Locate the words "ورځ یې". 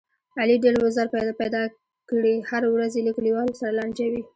2.73-3.01